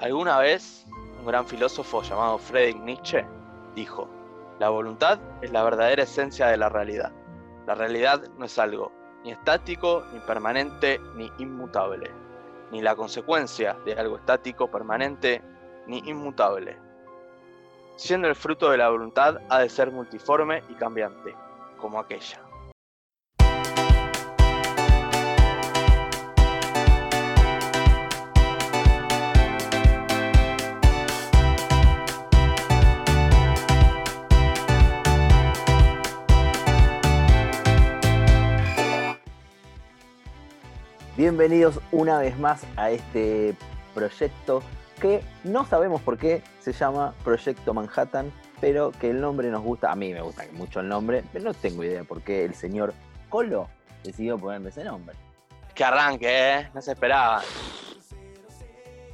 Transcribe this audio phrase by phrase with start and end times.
[0.00, 0.86] Alguna vez,
[1.20, 3.24] un gran filósofo llamado Friedrich Nietzsche
[3.74, 4.08] dijo,
[4.60, 7.12] la voluntad es la verdadera esencia de la realidad.
[7.66, 8.92] La realidad no es algo
[9.24, 12.10] ni estático, ni permanente, ni inmutable,
[12.70, 15.42] ni la consecuencia de algo estático, permanente,
[15.86, 16.76] ni inmutable.
[17.96, 21.34] Siendo el fruto de la voluntad ha de ser multiforme y cambiante,
[21.78, 22.49] como aquella.
[41.20, 43.54] Bienvenidos una vez más a este
[43.92, 44.62] proyecto
[45.02, 49.92] que no sabemos por qué se llama Proyecto Manhattan, pero que el nombre nos gusta,
[49.92, 52.94] a mí me gusta mucho el nombre, pero no tengo idea por qué el señor
[53.28, 53.68] Colo
[54.02, 55.14] decidió ponerme ese nombre.
[55.74, 56.70] Que arranque, ¿eh?
[56.72, 57.42] No se esperaba.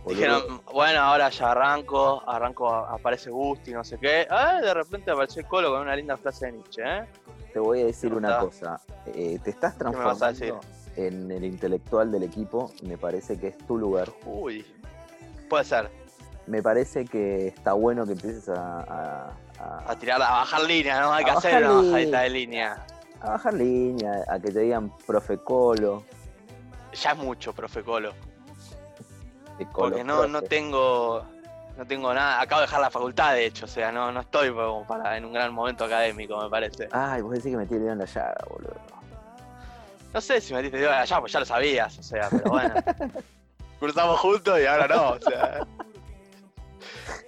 [0.07, 4.29] Dijeron, bueno, ahora ya arranco, arranco, aparece Gusti, no sé qué.
[4.31, 7.05] Ah, de repente apareció el Colo con una linda frase de Nietzsche, ¿eh?
[7.53, 10.61] Te voy a decir una cosa, eh, te estás transformando
[10.97, 14.11] en el intelectual del equipo, me parece que es tu lugar.
[14.25, 14.65] Uy,
[15.49, 15.91] puede ser.
[16.47, 19.33] Me parece que está bueno que empieces a...
[19.59, 21.13] A, tirar, a bajar línea, ¿no?
[21.13, 22.87] Hay que hacer una bajadita de línea.
[23.21, 26.05] A bajar línea, a que te digan profe Colo.
[26.93, 28.13] Ya es mucho, profe Colo.
[29.73, 31.25] Porque no, no tengo
[31.77, 34.51] no tengo nada, acabo de dejar la facultad de hecho, o sea, no, no estoy
[34.51, 36.89] como para en un gran momento académico, me parece.
[36.91, 38.96] Ay, vos decís que me tiré en la llaga, boludo.
[40.17, 42.75] No sé si metiste dedo allá, pues ya lo sabías, o sea, pero bueno.
[43.79, 45.67] Cruzamos juntos y ahora no, o sea.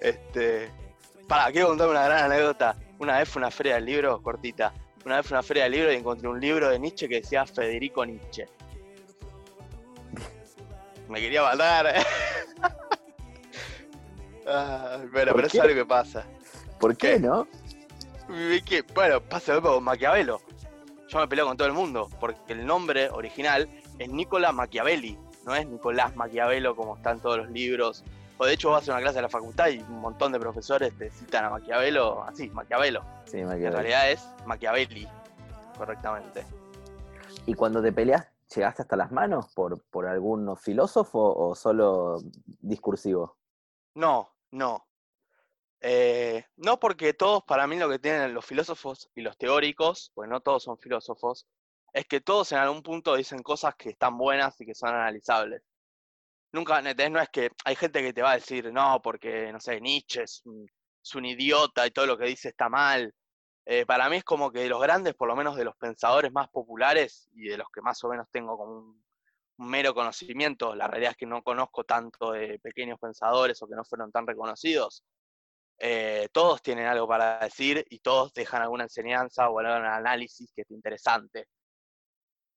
[0.01, 0.71] Este.
[1.27, 2.75] Para, quiero contarme una gran anécdota.
[2.97, 4.73] Una vez fue una feria del libro cortita.
[5.05, 7.45] Una vez fue una feria del libro y encontré un libro de Nietzsche que decía
[7.45, 8.47] Federico Nietzsche.
[11.09, 11.93] Me quería matar.
[11.95, 12.03] ¿eh?
[15.13, 16.25] bueno, pero es algo que pasa.
[16.79, 17.47] ¿Por qué, no?
[18.95, 20.41] bueno, pasa con Maquiavelo
[21.09, 25.55] yo me peleo con todo el mundo, porque el nombre original es Nicola Machiavelli, no
[25.55, 28.03] es Nicolás Maquiavelo como están todos los libros.
[28.37, 30.97] O de hecho vas a una clase de la facultad y un montón de profesores
[30.97, 33.03] te citan a Maquiavelo, así, Maquiavelo.
[33.25, 33.67] Sí, Maquiavelo.
[33.67, 35.07] En realidad es Machiavelli,
[35.77, 36.45] correctamente.
[37.45, 42.21] ¿Y cuando te peleas, llegaste hasta las manos por, por algún filósofo o solo
[42.61, 43.35] discursivo?
[43.95, 44.85] No, no.
[45.81, 50.29] Eh, no porque todos, para mí, lo que tienen los filósofos y los teóricos, pues
[50.29, 51.47] no todos son filósofos,
[51.93, 55.63] es que todos en algún punto dicen cosas que están buenas y que son analizables.
[56.51, 59.79] Nunca, no es que hay gente que te va a decir, no, porque, no sé,
[59.81, 63.13] Nietzsche es un, idiota y todo lo que dice está mal.
[63.65, 66.49] Eh, para mí es como que los grandes, por lo menos de los pensadores más
[66.49, 68.71] populares y de los que más o menos tengo como
[69.59, 73.75] un mero conocimiento, la realidad es que no conozco tanto de pequeños pensadores o que
[73.75, 75.03] no fueron tan reconocidos,
[75.81, 80.63] eh, todos tienen algo para decir y todos dejan alguna enseñanza o algún análisis que
[80.63, 81.47] es interesante.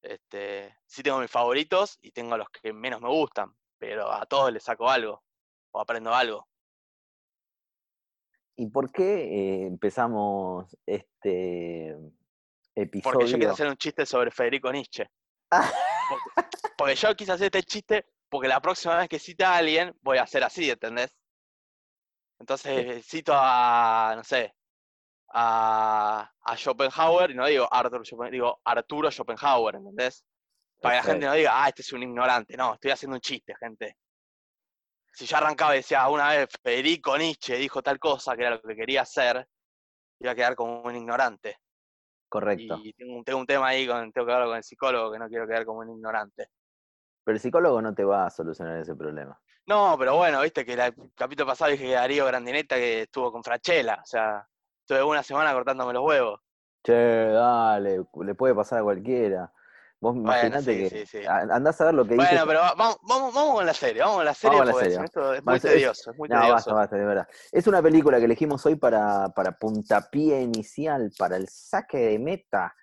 [0.03, 4.53] Este, sí tengo mis favoritos y tengo los que menos me gustan, pero a todos
[4.53, 5.23] les saco algo
[5.71, 6.49] o aprendo algo.
[8.57, 11.97] ¿Y por qué eh, empezamos este
[12.75, 13.19] episodio?
[13.19, 15.09] Porque yo quiero hacer un chiste sobre Federico Nietzsche.
[16.77, 20.19] porque, yo quise hacer este chiste porque la próxima vez que cita a alguien voy
[20.19, 21.15] a hacer así, ¿entendés?
[22.43, 24.53] Entonces cito a, no sé,
[25.33, 30.25] a, Schopenhauer y no digo Arthur Schopenhauer, digo Arturo Schopenhauer, ¿entendés?
[30.81, 32.57] Para que la gente no diga, ah, este es un ignorante.
[32.57, 33.97] No, estoy haciendo un chiste, gente.
[35.13, 38.63] Si yo arrancaba y decía, una vez Federico Nietzsche dijo tal cosa, que era lo
[38.63, 39.47] que quería hacer,
[40.19, 41.59] iba a quedar como un ignorante.
[42.29, 42.81] Correcto.
[42.83, 45.29] Y tengo, tengo un tema ahí, con, tengo que hablar con el psicólogo, que no
[45.29, 46.49] quiero quedar como un ignorante.
[47.23, 49.41] Pero el psicólogo no te va a solucionar ese problema.
[49.67, 53.45] No, pero bueno, viste que el capítulo pasado dije que Darío Grandineta que estuvo con
[53.45, 54.47] Frachela, o sea,
[54.81, 56.41] estuve una semana cortándome los huevos.
[56.85, 59.53] Che, dale, le puede pasar a cualquiera.
[60.01, 62.27] Vos imaginate que andás a ver lo que dice.
[62.27, 65.45] Bueno, pero vamos, vamos, vamos con la serie, vamos con la serie, porque Esto es
[65.45, 67.29] muy tedioso, es muy no, Basta, basta, de verdad.
[67.53, 72.75] Es una película que elegimos hoy para, para puntapié inicial, para el saque de meta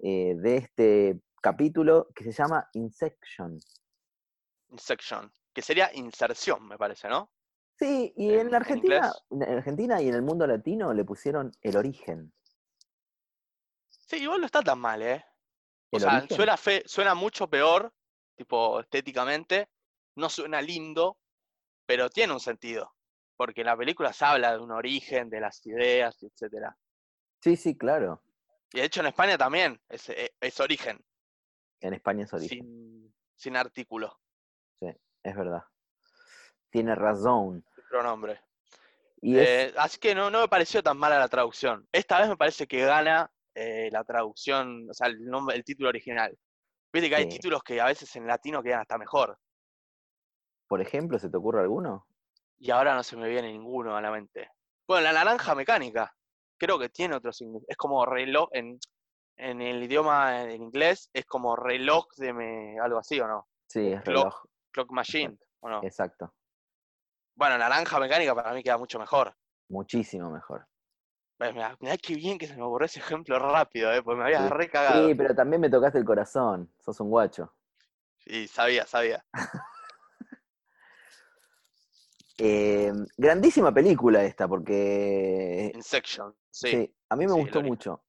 [0.00, 3.60] eh, de este capítulo que se llama Insection.
[4.70, 7.30] Insection que sería inserción, me parece, ¿no?
[7.78, 12.30] Sí, y en, Argentina, en, Argentina y en el mundo latino le pusieron el origen.
[13.88, 15.24] Sí, igual no está tan mal, ¿eh?
[15.92, 16.36] O ¿El sea, origen?
[16.36, 17.90] suena, fe, suena mucho peor,
[18.34, 19.70] tipo estéticamente.
[20.16, 21.16] No suena lindo,
[21.86, 22.94] pero tiene un sentido.
[23.34, 26.66] Porque en la película se habla de un origen, de las ideas, etc.
[27.40, 28.22] Sí, sí, claro.
[28.74, 31.02] Y de hecho en España también es, eh, es origen,
[31.80, 32.58] En España es origen.
[32.58, 34.20] sin, sin artículo,
[35.26, 35.62] Es verdad.
[36.70, 37.64] Tiene razón.
[37.90, 38.40] pronombre.
[39.20, 41.86] Y es, Eh, así que no, no me pareció tan mala la traducción.
[41.90, 45.88] Esta vez me parece que gana eh, la traducción, o sea, el, nombre, el título
[45.88, 46.36] original.
[46.92, 47.30] Viste que hay Sí.
[47.30, 49.38] títulos que a veces en latino quedan hasta mejor.
[50.68, 52.06] por ejemplo, ¿se te ocurre alguno?
[52.58, 54.50] Y ahora no se me viene ninguno a la mente.
[54.88, 56.12] Bueno, la naranja mecánica.
[56.58, 57.66] Creo que tiene otro significado.
[57.68, 58.78] Es como reloj en,
[59.36, 63.46] en el idioma en inglés, es como reloj de me, algo así, ¿o no?
[63.68, 64.34] Sí, es reloj.
[64.76, 65.82] Clock machine, ¿o no?
[65.82, 66.34] Exacto.
[67.34, 69.34] Bueno, naranja mecánica para mí queda mucho mejor.
[69.70, 70.66] Muchísimo mejor.
[71.38, 74.02] Mirá qué bien que se me ocurrió ese ejemplo rápido, ¿eh?
[74.02, 74.50] porque me había Sí.
[74.50, 75.08] recagado.
[75.08, 76.70] Sí, pero también me tocaste el corazón.
[76.78, 77.54] Sos un guacho.
[78.26, 79.24] Y sabía, sabía.
[82.38, 86.68] Eh, grandísima película esta, porque Insection, sí.
[86.68, 88.04] sí, a mí me sí, gustó mucho.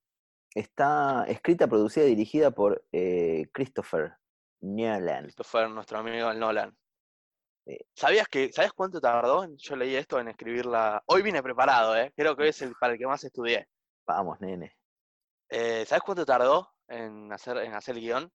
[0.54, 4.18] Está escrita, producida y dirigida por eh, Christopher
[4.62, 5.26] Nolan.
[5.26, 6.76] Esto fue nuestro amigo el Nolan.
[7.66, 7.78] Sí.
[7.94, 9.46] ¿Sabías que, ¿Sabes cuánto tardó?
[9.56, 11.04] Yo leí esto en escribirla.
[11.06, 12.14] Hoy vine preparado, ¿eh?
[12.16, 13.68] Creo que hoy es el para el que más estudié.
[14.06, 14.78] Vamos, nene.
[15.50, 18.32] Eh, ¿Sabes cuánto tardó en hacer, en hacer el guion?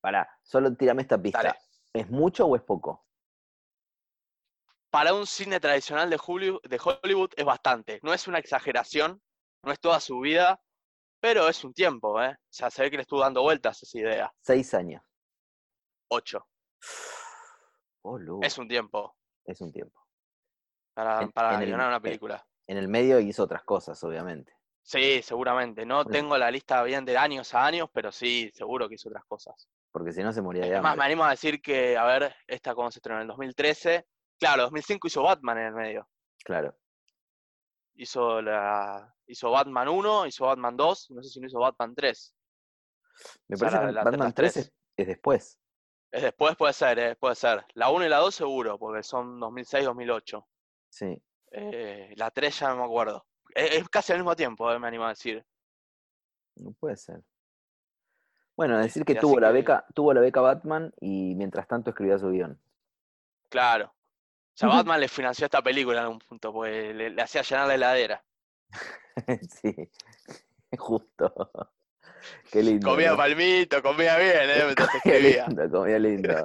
[0.00, 1.42] Pará, solo tírame esta pista.
[1.42, 1.58] Dale.
[1.92, 3.06] ¿Es mucho o es poco?
[4.90, 8.00] Para un cine tradicional de Hollywood, de Hollywood es bastante.
[8.02, 9.20] No es una exageración,
[9.62, 10.60] no es toda su vida,
[11.24, 12.32] pero es un tiempo, ¿eh?
[12.32, 14.34] O sea, se ve que le estuvo dando vueltas esa idea.
[14.42, 15.02] Seis años.
[16.10, 16.46] Ocho.
[18.06, 19.16] Oh, Es un tiempo
[19.46, 19.98] es un tiempo.
[20.92, 22.46] para, En- para en el- guionar una película.
[22.66, 24.52] En el medio hizo otras cosas, obviamente.
[24.82, 25.86] Sí, seguramente.
[25.86, 26.10] No Bueno.
[26.10, 29.70] tengo la lista bien de años a años, pero sí, seguro que hizo otras cosas.
[29.90, 30.98] Porque si no se moría de más, hambre.
[30.98, 34.06] me animo a decir que, a ver, esta cuando se estrenó en el 2013.
[34.38, 36.06] Claro, 2005 hizo Batman en el medio.
[36.44, 36.76] Claro.
[37.96, 42.34] Hizo, la, hizo Batman 1, hizo Batman 2, no sé si no hizo Batman 3.
[43.48, 44.66] Me O sea, parece la- que la- Batman las 3 tres.
[44.66, 45.58] es, es después.
[46.10, 47.64] Es después, puede ser, eh, puede ser.
[47.74, 50.46] La 1 y la 2 seguro, porque son 2006-2008.
[50.88, 51.20] Sí.
[51.50, 53.26] Eh, la 3 ya no me acuerdo.
[53.54, 55.44] Es, es casi al mismo tiempo, eh, me animo a decir.
[56.56, 57.20] No puede ser.
[58.56, 62.30] Bueno, decir que tuvo la beca, tuvo la beca Batman y mientras tanto escribía su
[62.30, 62.60] guion.
[63.48, 63.92] Claro.
[64.54, 64.68] O sea.
[64.68, 68.24] Batman le financió esta película en un punto, porque le, le hacía llenar la heladera.
[69.50, 69.74] sí,
[70.78, 71.50] justo.
[72.50, 72.88] Qué lindo.
[72.88, 73.16] Comía ¿no?
[73.16, 74.74] palmito, comía bien, ¿eh?
[75.02, 76.44] Comía lindo, comía lindo.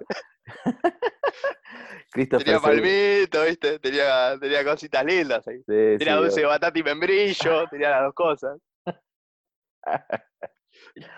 [2.11, 3.79] Tenía palmito, ¿viste?
[3.79, 5.59] Tenía, tenía cositas lindas ahí.
[5.59, 8.59] Sí, Tenía sí, dulce de batata y membrillo, tenía las dos cosas.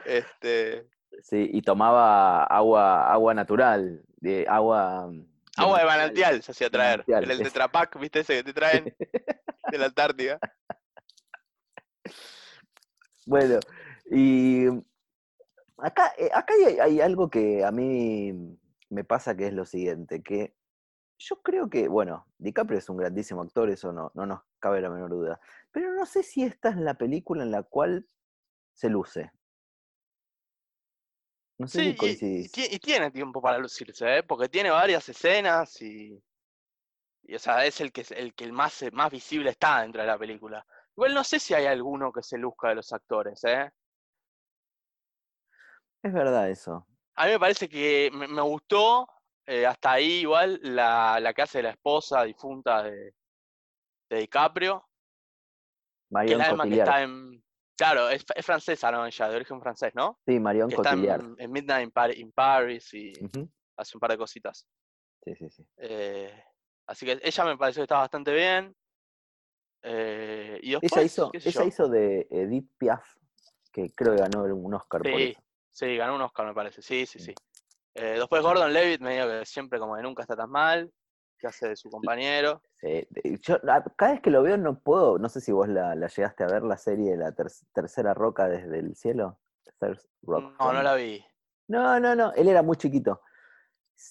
[0.05, 0.85] Este,
[1.23, 5.11] Sí, y tomaba agua, agua natural, de agua.
[5.61, 7.03] Agua de manantial se hacía traer.
[7.07, 8.19] el es- tetrapack, ¿viste?
[8.21, 8.95] Ese que te traen
[9.71, 10.39] de la Antártida.
[13.27, 13.59] Bueno,
[14.09, 14.65] y
[15.77, 18.57] acá, eh, acá hay, hay algo que a mí
[18.89, 20.55] me pasa que es lo siguiente, que
[21.19, 24.89] yo creo que, bueno, DiCaprio es un grandísimo actor, eso no, no nos cabe la
[24.89, 25.39] menor duda,
[25.71, 28.07] pero no sé si esta es la película en la cual
[28.73, 29.31] se luce.
[31.61, 32.57] No sé Sí, si y coincidís.
[32.57, 34.23] y tiene tiempo para lucirse, ¿eh?
[34.23, 36.21] Porque tiene varias escenas y,
[37.23, 40.07] y, o sea, es el que, el que el más, más visible está dentro de
[40.07, 40.65] la película.
[40.97, 43.71] Igual no sé si hay alguno que se luzca de los actores, ¿eh?
[46.03, 46.87] Es verdad eso.
[47.15, 49.07] A mí me parece que me, me gustó
[49.45, 53.13] eh, hasta ahí igual la, la que hace la esposa difunta de,
[54.09, 54.89] de DiCaprio,
[56.25, 56.87] que es Marion misma que Cotillard.
[56.87, 57.41] está en...
[57.78, 59.06] Claro, es, es francesa, ¿no?
[59.06, 60.19] Ella, de origen francés, ¿no?
[60.25, 61.21] Sí, Marion Que está Cotillard.
[61.23, 63.13] en, en Midnight in, Par- in Paris y
[63.78, 64.68] hace un par de cositas.
[65.23, 65.66] Sí, sí, sí.
[65.78, 66.44] Eh,
[66.87, 68.75] así que ella me pareció que está bastante bien.
[69.83, 73.04] Eh, y Ella después, hizo, ella hizo de Edith Piaf,
[73.71, 75.42] que creo que ganó un Oscar por Sí, eso.
[75.71, 76.81] sí, ganó un Oscar, me parece.
[76.81, 77.33] Sí, sí, Sí.
[77.94, 80.90] Eh, después Gordon Levitt, medio que siempre como que nunca está tan mal,
[81.37, 82.61] que hace de su compañero.
[82.81, 83.07] Sí,
[83.42, 86.07] yo a- cada vez que lo veo no puedo, no sé si vos la, la
[86.07, 89.40] llegaste a ver, la serie de la ter- tercera roca desde el cielo.
[90.23, 91.23] Rock No, no la vi.
[91.68, 93.21] no, no, no, él era muy chiquito.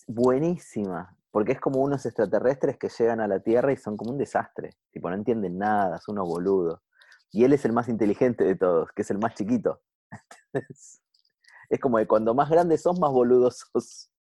[0.07, 4.19] Buenísima, porque es como unos extraterrestres que llegan a la Tierra y son como un
[4.19, 4.71] desastre.
[4.93, 6.81] Tipo, no entienden nada, son unos boludos.
[7.33, 9.83] Y él es el más inteligente de todos, que es el más chiquito.
[10.53, 11.03] es,
[11.71, 14.13] es como que cuando más grandes sos, más boludos sos.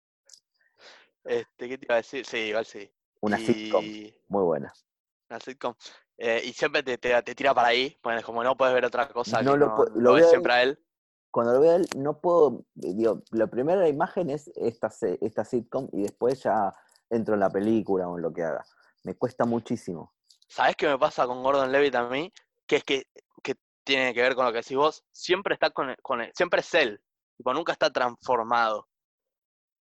[1.25, 2.25] Este, ¿qué te iba a decir?
[2.25, 2.91] Sí, igual sí.
[3.21, 3.85] Una sitcom,
[4.29, 4.73] muy buena.
[5.29, 5.75] Una sitcom.
[6.19, 9.09] eh, y siempre te, te, te tira para ahí, pues como no puedes ver otra
[9.09, 10.79] cosa No que lo no, pu- lo, lo ves veo- siempre a él.
[11.31, 12.65] Cuando lo veo a él, no puedo.
[12.75, 16.73] Digo, la primera imagen es esta, esta sitcom y después ya
[17.09, 18.65] entro en la película o en lo que haga.
[19.05, 20.13] Me cuesta muchísimo.
[20.49, 22.33] ¿Sabés qué me pasa con Gordon Levitt a mí?
[22.67, 23.05] Que es que,
[23.45, 26.61] que tiene que ver con lo que decís vos, siempre está con, con él, siempre
[26.61, 27.01] es él,
[27.37, 28.89] tipo, nunca está transformado.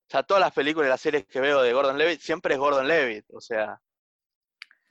[0.10, 2.60] O sea, todas las películas y las series que veo de Gordon Levitt, siempre es
[2.60, 3.26] Gordon Levitt.
[3.32, 3.80] O sea,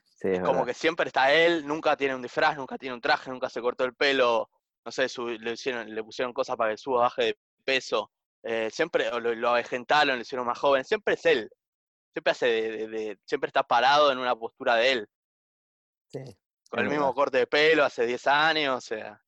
[0.05, 3.01] Sí, es es como que siempre está él, nunca tiene un disfraz, nunca tiene un
[3.01, 4.49] traje, nunca se cortó el pelo,
[4.85, 8.11] no sé, su- le, hicieron, le pusieron cosas para que suba, baje de peso.
[8.43, 11.51] eh, siempre lo, lo avejentaron, lo hicieron más joven, siempre es él.
[12.13, 15.07] Siempre hace de- de- de- siempre está parado en una postura de él.
[16.07, 16.19] Sí,
[16.69, 19.21] con el mismo corte de pelo hace 10 años, o sea.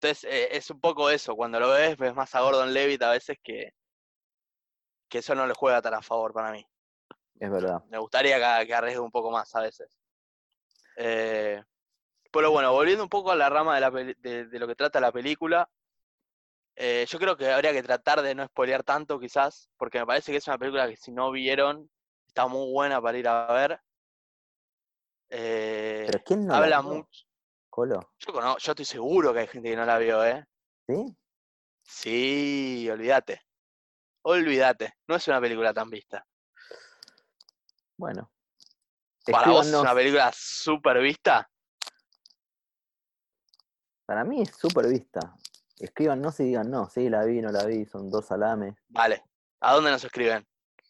[0.00, 3.12] Entonces, eh, es un poco eso, cuando lo ves, ves más a Gordon Levitt a
[3.12, 3.72] veces que,
[5.10, 6.66] que eso no le juega tan a favor para mí.
[7.38, 7.82] es verdad.
[7.90, 9.98] Me gustaría que, que arriesgue un poco más a veces.
[10.96, 11.62] Eh,
[12.30, 14.76] pero bueno, volviendo un poco a la rama de, la peli- de, de lo que
[14.76, 15.68] trata la película,
[16.76, 20.30] eh, yo creo que habría que tratar de no spoilear tanto quizás, porque me parece
[20.32, 21.90] que es una película que si no vieron,
[22.26, 23.80] está muy buena para ir a ver.
[25.28, 27.26] Eh, Pero ¿quién no la habla mucho.
[27.68, 30.44] Colo, Yo, cono- yo estoy seguro que hay gente que no la vio, ¿eh?
[30.86, 31.16] ¿sí?
[31.82, 33.42] Sí, olvídate.
[34.22, 34.94] Olvídate.
[35.06, 36.26] No es una película tan vista.
[37.96, 38.30] Bueno.
[39.30, 41.48] Para vos es una película súper vista.
[44.06, 45.34] Para mí es súper vista.
[45.78, 48.74] Escríbanos y digan, no, sí, la vi, no la vi, son dos salames.
[48.88, 49.22] Vale.
[49.60, 50.46] ¿A dónde nos escriben?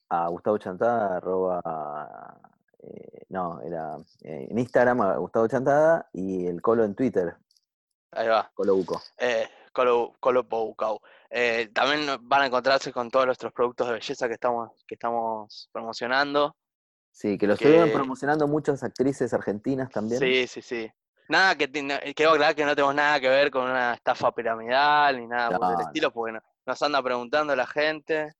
[0.08, 2.40] A Gustavo Chantada, arroba.
[2.78, 7.36] eh, no, era eh, en Instagram a Gustavo Chantada y el Colo en Twitter,
[8.12, 8.50] Ahí va.
[8.54, 9.00] Colo Buco.
[9.18, 11.00] Eh, Colo, Colo Poucau.
[11.30, 15.68] Eh, también van a encontrarse con todos nuestros productos de belleza que estamos, que estamos
[15.72, 16.56] promocionando.
[17.12, 20.20] Sí, que lo estuvieron Que- promocionando muchas actrices argentinas también.
[20.20, 20.90] Sí, sí, sí.
[21.28, 21.70] Nada que
[22.16, 25.60] quiero aclarar que no tenemos nada que ver con una estafa piramidal ni nada por
[25.60, 25.80] No, el no.
[25.82, 28.32] estilo, porque no- nos anda preguntando la gente.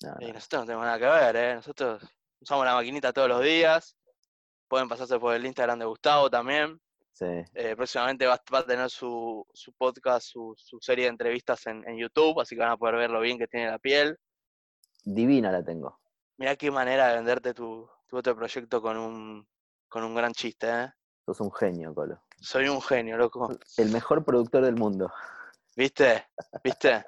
[0.00, 0.32] Y no.
[0.32, 1.54] nosotros no tenemos nada que ver, ¿eh?
[1.56, 2.02] Nosotros
[2.40, 3.94] usamos la maquinita todos los días.
[4.68, 6.80] Pueden pasarse por el Instagram de Gustavo también.
[7.12, 7.26] Sí.
[7.54, 11.86] Eh, próximamente va, va a tener su, su podcast, su, su serie de entrevistas en,
[11.86, 14.18] en YouTube, así que van a poder ver lo bien que tiene la piel.
[15.04, 15.98] Divina la tengo.
[16.38, 19.46] Mirá qué manera de venderte tu, tu otro proyecto con un,
[19.88, 20.90] con un gran chiste, ¿eh?
[21.26, 22.22] Sos un genio, Colo.
[22.40, 23.50] Soy un genio, loco.
[23.76, 25.12] El mejor productor del mundo.
[25.76, 26.28] ¿Viste?
[26.64, 27.04] ¿Viste?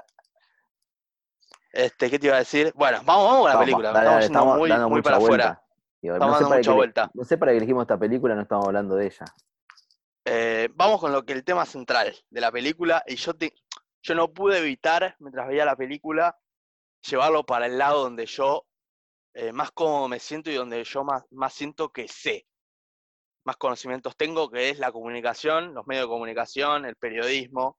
[1.73, 2.71] Este, ¿qué te iba a decir?
[2.77, 3.93] Bueno, vamos, vamos con la Vamos, película.
[3.93, 5.63] dale, estamos dale, yendo estamos muy, dando muy para afuera.
[6.03, 7.11] Digo, Estamos no, sé dando para vuelta.
[7.15, 9.25] no sé para qué elegimos esta película, no estamos hablando de ella.
[10.25, 13.03] Eh, vamos con lo que el tema central de la película.
[13.07, 13.53] Y yo, te,
[14.03, 16.39] yo no pude evitar, mientras veía la película,
[17.09, 18.67] llevarlo para el lado donde yo
[19.35, 22.47] eh, más cómodo me siento y donde yo más, más siento que sé.
[23.45, 27.79] Más conocimientos tengo, que es la comunicación, los medios de comunicación, el periodismo.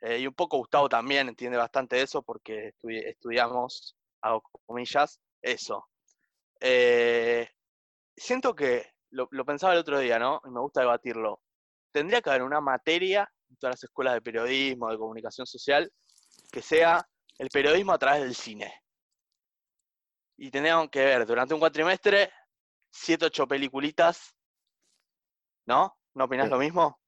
[0.00, 5.88] Eh, y un poco Gustavo también entiende bastante eso porque estudi- estudiamos, hago comillas, eso.
[8.16, 10.40] Siento que, lo pensaba el otro día, ¿no?
[10.44, 11.40] Y me gusta debatirlo.
[11.96, 15.90] Tendría que haber una materia en todas las escuelas de periodismo, de comunicación social,
[16.52, 18.82] que sea el periodismo a través del cine.
[20.36, 22.30] Y tendríamos que ver durante un cuatrimestre
[22.90, 24.36] siete, ocho peliculitas,
[25.64, 25.98] ¿no?
[26.12, 26.50] ¿No opinás Sí.
[26.50, 27.00] lo mismo?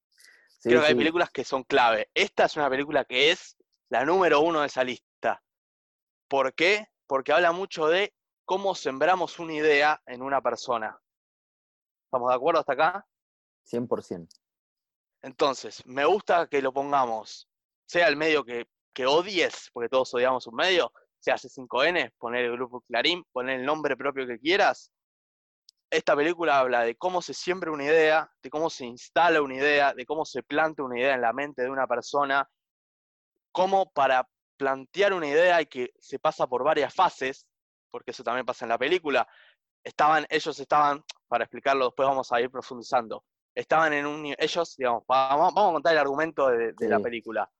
[0.59, 2.09] Sí, Creo que hay películas que son clave.
[2.15, 3.59] Esta es una película que es
[3.91, 5.43] la número uno de esa lista.
[6.29, 6.89] ¿Por qué?
[7.07, 8.15] Porque habla mucho de
[8.47, 10.99] cómo sembramos una idea en una persona.
[12.07, 13.07] ¿Estamos de acuerdo hasta acá?
[13.67, 14.48] 100%.
[15.23, 17.49] Entonces, me gusta que lo pongamos,
[17.87, 18.67] sea el medio que,
[19.07, 23.97] odies, porque todos odiamos un medio, sea C5N, poner el grupo Clarín, poner el nombre
[23.97, 24.91] propio que quieras.
[25.89, 29.95] Esta película habla de cómo se siembra una idea, de cómo se instala una idea,
[29.95, 32.49] de cómo se plantea una idea en la mente de una persona,
[33.53, 37.47] cómo para plantear una idea hay que se pasa por varias fases,
[37.91, 39.27] porque eso también pasa en la película.
[39.85, 43.25] Estaban, ellos estaban, para explicarlo después vamos a ir profundizando,
[43.55, 47.51] estaban en un, ellos, digamos, vamos, vamos a contar el argumento de, de la película.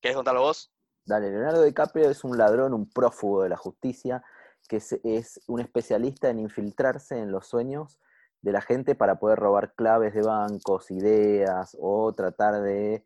[0.00, 0.72] ¿Querés contarlo vos?
[1.04, 4.22] Dale, Leonardo DiCaprio es un ladrón, un prófugo de la justicia,
[4.68, 7.98] que es, es un especialista en infiltrarse en los sueños
[8.42, 13.04] de la gente para poder robar claves de bancos, ideas, o tratar de,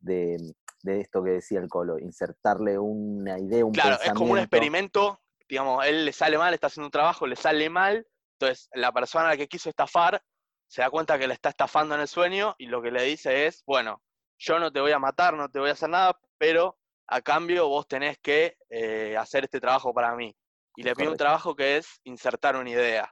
[0.00, 0.36] de,
[0.82, 5.20] de esto que decía el Colo, insertarle una idea, un Claro, es como un experimento,
[5.48, 8.06] digamos, él le sale mal, está haciendo un trabajo, le sale mal,
[8.38, 10.22] entonces la persona a la que quiso estafar
[10.68, 13.46] se da cuenta que le está estafando en el sueño y lo que le dice
[13.46, 14.02] es, bueno,
[14.38, 17.68] yo no te voy a matar, no te voy a hacer nada, pero a cambio
[17.68, 20.34] vos tenés que eh, hacer este trabajo para mí.
[20.76, 23.10] Y le pide un trabajo que es insertar una idea,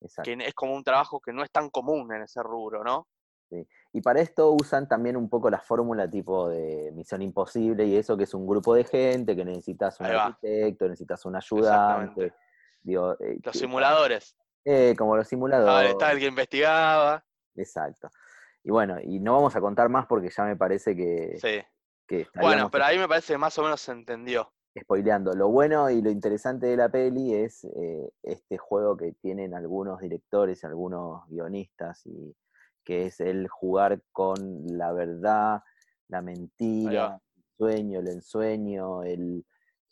[0.00, 3.06] Exacto, que es como un trabajo que no es tan común en ese rubro, ¿no?
[3.48, 3.68] Sí.
[3.92, 8.16] Y para esto usan también un poco la fórmula tipo de Misión Imposible y eso
[8.16, 12.34] que es un grupo de gente que necesitas un arquitecto, necesitas un ayudante.
[12.82, 14.36] Digo, eh, Los simuladores.
[14.64, 15.90] Eh, como los Ah, simuladores.
[15.90, 17.24] está el que investigaba.
[17.56, 18.08] Exacto.
[18.62, 21.62] Y bueno, y no vamos a contar más porque ya me parece que, Sí.
[22.06, 24.50] que Bueno, pero ahí me parece que más o menos se entendió.
[24.76, 25.32] spoileando.
[25.34, 30.00] Lo bueno y lo interesante de la peli es eh, este juego que tienen algunos
[30.00, 32.34] directores y algunos guionistas, y
[32.82, 35.62] que es el jugar con la verdad,
[36.08, 39.46] la mentira, el sueño, el ensueño, el,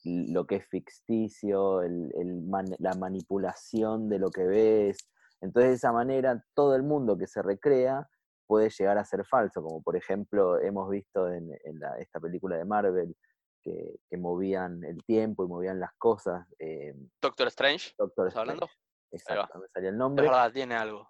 [0.05, 4.99] lo que es ficticio, el- el man- la manipulación de lo que ves.
[5.41, 8.09] Entonces, de esa manera, todo el mundo que se recrea
[8.47, 12.57] puede llegar a ser falso, como por ejemplo hemos visto en, en la- esta película
[12.57, 13.17] de Marvel,
[13.63, 16.47] que, que movían el tiempo y movían las cosas.
[16.59, 18.69] eh, Doctor Strange, Doctor ¿estás hablando?
[19.13, 21.09] Exacto, me salía el Es nombre verdad, tiene algo.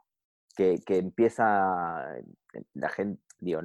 [0.55, 2.15] que, que empieza,
[2.75, 3.61] la gente, digo,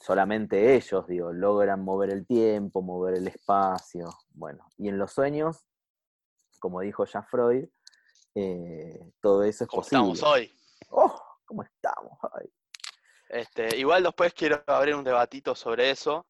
[0.00, 5.66] solamente ellos, digo, logran mover el tiempo, mover el espacio, bueno, y en los sueños,
[6.58, 7.66] como dijo ya Freud,
[8.34, 10.12] eh, todo eso es Como posible.
[10.14, 10.56] estamos hoy.
[10.90, 11.22] ¡Oh!
[11.44, 12.18] ¿Cómo estamos?
[12.32, 12.48] Ay,
[13.28, 16.26] Este, igual después quiero abrir un debatito sobre eso,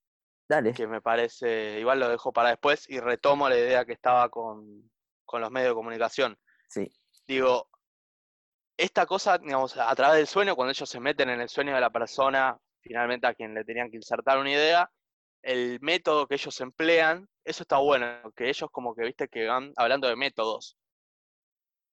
[0.48, 0.72] dale.
[0.74, 4.90] que me parece, igual lo dejo para después y retomo la idea que estaba con,
[5.24, 6.38] con los medios de comunicación.
[6.68, 6.90] Sí,
[7.26, 7.68] Digo,
[8.76, 11.80] esta cosa, digamos, a través del sueño, cuando ellos se meten en el sueño de
[11.80, 14.90] la persona, finalmente a quien le tenían que insertar una idea,
[15.42, 18.06] el método que ellos emplean, eso está bueno,
[18.36, 20.76] que ellos como que, viste, que van hablando de métodos.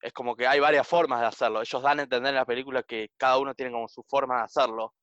[0.02, 1.62] Es como que hay varias formas de hacerlo.
[1.62, 4.44] Ellos dan a entender en la película que cada uno tiene como su forma de
[4.44, 4.94] hacerlo.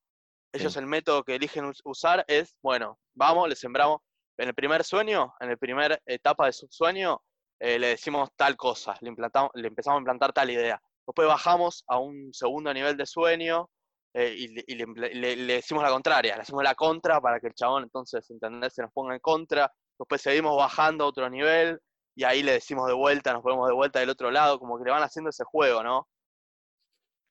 [0.52, 0.78] Ellos Sí.
[0.78, 3.98] el método que eligen us- usar es, bueno, vamos, le sembramos,
[4.38, 7.22] en el primer sueño, en la primera etapa de su sueño,
[7.60, 10.80] eh, le decimos tal cosa, le, implantamos, le empezamos a implantar tal idea.
[11.06, 13.70] Después bajamos a un segundo nivel de sueño
[14.14, 17.20] eh, y, le, y le impl- le- le decimos la contraria, le hacemos la contra
[17.20, 18.74] para que el chabón entonces, ¿entendés?
[18.74, 19.72] Se nos ponga en contra.
[19.98, 21.80] Después seguimos bajando a otro nivel
[22.16, 24.84] y ahí le decimos de vuelta, nos ponemos de vuelta del otro lado, como que
[24.84, 26.08] le van haciendo ese juego, ¿no?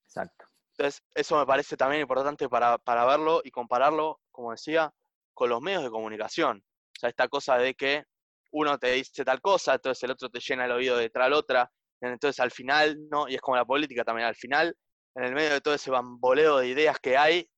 [0.05, 0.45] exacto.
[0.77, 4.91] Entonces, eso me parece también importante para, para verlo y compararlo, como decía,
[5.33, 6.59] con los medios de comunicación.
[6.65, 8.03] O sea, esta cosa de que
[8.51, 11.71] uno te dice tal cosa, entonces el otro te llena el oído de tal otra,
[12.01, 13.27] entonces al final, ¿no?
[13.29, 14.75] Y es como la política también, al final,
[15.15, 17.49] en el medio de todo ese bamboleo de ideas que hay,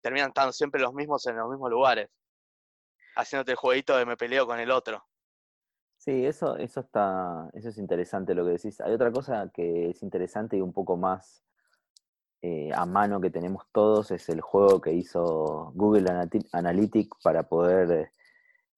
[0.00, 2.08] terminan estando siempre los mismos en los mismos lugares,
[3.16, 5.04] haciéndote el jueguito de me peleo con el otro.
[5.98, 8.80] Sí, eso, eso está, eso es interesante lo que decís.
[8.80, 11.44] Hay otra cosa que es interesante y un poco más
[12.40, 17.42] eh, a mano que tenemos todos, es el juego que hizo Google Analyti- Analytics para
[17.42, 18.12] poder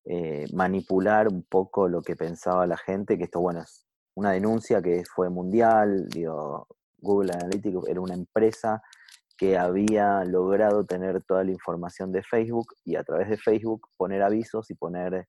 [0.05, 4.83] eh, manipular un poco lo que pensaba la gente, que esto, bueno, es una denuncia
[4.83, 6.66] que fue mundial, digo,
[7.03, 8.83] Google Analytics era una empresa
[9.37, 14.23] que había logrado tener toda la información de Facebook y a través de Facebook poner
[14.23, 15.27] avisos y poner eh,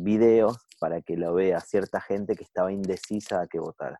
[0.00, 3.98] videos para que lo vea cierta gente que estaba indecisa a qué votar.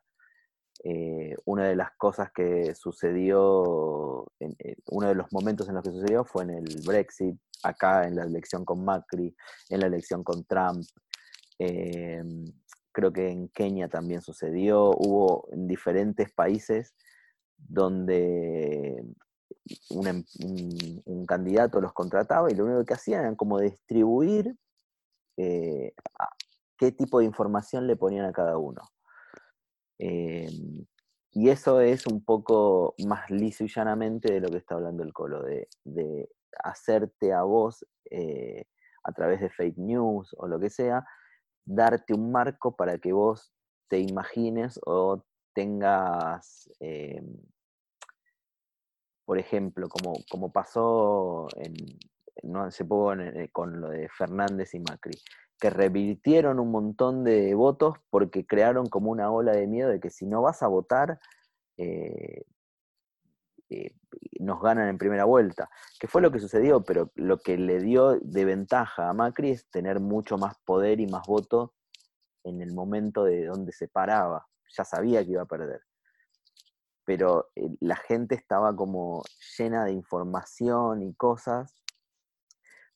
[0.83, 5.83] Eh, una de las cosas que sucedió, en, en uno de los momentos en los
[5.83, 9.35] que sucedió fue en el Brexit, acá en la elección con Macri,
[9.69, 10.83] en la elección con Trump.
[11.59, 12.23] eh,
[12.91, 16.95] creo que en Kenia también sucedió, hubo en diferentes países
[17.57, 19.03] donde
[19.89, 20.25] un, em-
[21.05, 24.55] un- candidato los contrataba y lo único que hacían era como distribuir
[25.37, 25.93] eh,
[26.77, 28.81] qué tipo de información le ponían a cada uno.
[29.99, 30.49] Eh,
[31.33, 35.13] y eso es un poco más liso y llanamente de lo que está hablando el
[35.13, 36.29] Colo, de, de
[36.63, 38.65] hacerte a vos, eh,
[39.03, 41.05] a través de fake news o lo que sea,
[41.65, 43.53] darte un marco para que vos
[43.87, 47.21] te imagines o tengas, eh,
[49.25, 51.73] por ejemplo, como, como pasó en,
[52.43, 55.17] no hace poco eh, con lo de Fernández y Macri,
[55.59, 60.09] que revirtieron un montón de votos porque crearon como una ola de miedo de que
[60.09, 61.19] si no vas a votar,
[61.77, 62.45] eh,
[63.71, 63.95] eh,
[64.41, 68.19] nos ganan en primera vuelta, que fue lo que sucedió, pero lo que le dio
[68.19, 71.73] de ventaja a Macri es tener mucho más poder y más voto
[72.43, 74.47] en el momento de donde se paraba.
[74.77, 75.81] Ya sabía que iba a perder.
[77.05, 79.23] Pero eh, la gente estaba como
[79.57, 81.73] llena de información y cosas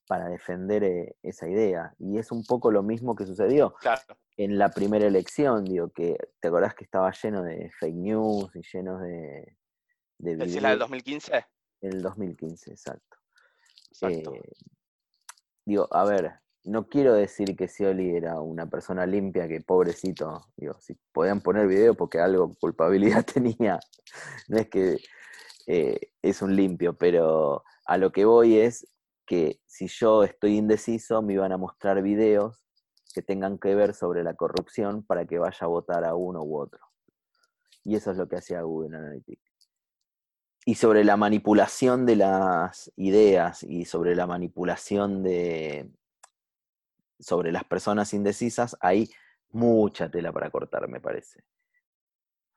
[0.07, 1.93] para defender eh, esa idea.
[1.99, 4.17] Y es un poco lo mismo que sucedió Claro.
[4.37, 8.61] en la primera elección, digo, que te acordás que estaba lleno de fake news y
[8.71, 9.57] lleno de,
[10.17, 11.45] de ¿Decís la del videos 2015?
[11.81, 13.17] en el 2015, exacto.
[13.91, 14.33] Exacto.
[14.33, 14.51] Eh,
[15.65, 20.79] digo, a ver, no quiero decir que Scioli era una persona limpia, que pobrecito, digo,
[20.81, 23.79] si podían poner video porque algo culpabilidad tenía,
[24.47, 24.97] no es que
[25.67, 28.87] eh, es un limpio, pero A lo que voy es
[29.27, 32.63] que si yo estoy indeciso, me iban a mostrar videos
[33.13, 36.59] que tengan que ver sobre la corrupción para que vaya a votar a uno u
[36.59, 36.81] otro.
[37.83, 39.54] Y eso es lo que hacía Google Analytics.
[40.65, 45.89] Y sobre la manipulación de las ideas y sobre la manipulación de
[47.19, 49.09] sobre las personas indecisas, hay
[49.51, 51.43] mucha tela para cortar, me parece.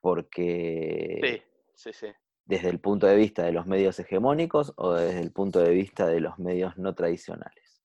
[0.01, 2.15] Porque sí, sí, sí
[2.49, 6.07] desde el punto de vista de los medios hegemónicos o desde el punto de vista
[6.07, 7.85] de los medios no tradicionales.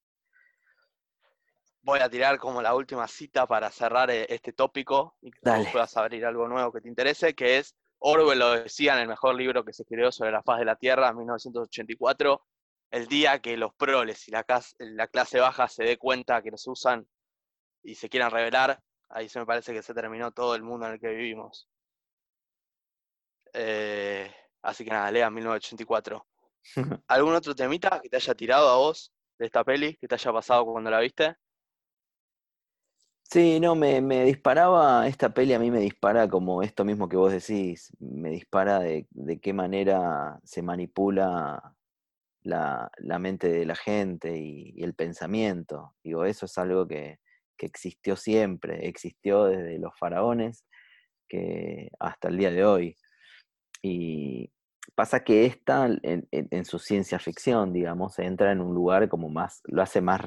[1.81, 5.97] Voy a tirar como la última cita para cerrar eh, este tópico y que puedas
[5.97, 9.63] abrir algo nuevo que te interese, que es Orwell lo decía en el mejor libro
[9.63, 12.45] que se escribió sobre la faz de la Tierra en 1984,
[12.91, 14.45] el día que los proles y la,
[14.79, 17.07] la clase baja se dé cuenta que nos usan
[17.81, 20.93] y se quieran revelar, ahí se me parece que se terminó todo el mundo en
[20.93, 21.67] el que vivimos.
[23.53, 24.31] Eh,
[24.63, 26.25] Así que nada, lea 1984.
[27.07, 30.31] ¿Algún otro temita que te haya tirado a vos de esta peli, que te haya
[30.31, 31.35] pasado cuando la viste?
[33.23, 37.31] Sí, no, me, disparaba, esta peli a mí me dispara como esto mismo que vos
[37.31, 39.07] decís, me dispara de,
[39.41, 41.75] qué manera se manipula
[42.43, 45.95] la, mente de la gente y, el pensamiento.
[46.03, 47.19] Digo, eso es algo que,
[47.57, 50.65] existió siempre, existió desde los faraones
[51.29, 52.97] que hasta el día de hoy.
[53.81, 54.51] Y
[54.95, 59.81] pasa que esta, en, su ciencia ficción, digamos, entra en un lugar como más, lo
[59.81, 60.21] hace más,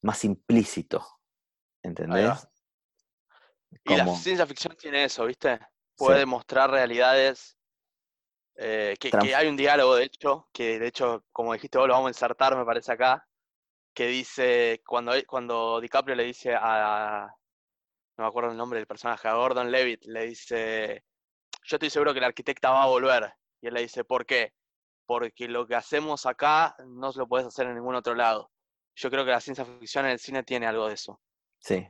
[0.00, 1.04] más implícito,
[1.84, 2.48] ¿entendés?
[3.84, 5.60] Y la ciencia ficción tiene eso, ¿viste?
[5.96, 7.56] Puede mostrar realidades
[8.56, 12.08] eh, que, hay un diálogo, de hecho, que de hecho, como dijiste vos, lo vamos
[12.08, 13.26] a insertar, me parece acá,
[13.92, 17.28] que dice, cuando, cuando DiCaprio le dice a,
[18.16, 21.04] no me acuerdo el nombre del personaje, a Gordon Levitt, le dice,
[21.64, 23.32] yo estoy seguro que el arquitecta va a volver.
[23.60, 24.52] Y él le dice, ¿por qué?
[25.06, 28.50] Porque lo que hacemos acá no lo puedes hacer en ningún otro lado.
[28.94, 31.20] Yo creo que la ciencia ficción en el cine tiene algo de eso.
[31.64, 31.88] Sí.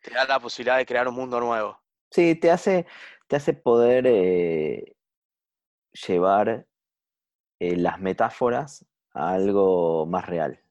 [0.00, 1.78] Te da la posibilidad de crear un mundo nuevo.
[2.10, 2.86] Sí, te hace,
[3.28, 4.96] te hace poder eh,
[6.06, 6.66] llevar
[7.58, 10.64] eh, las metáforas a algo más real.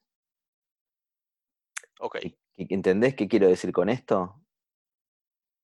[2.00, 2.18] Ok.
[2.58, 4.42] ¿Entendés qué quiero decir con esto?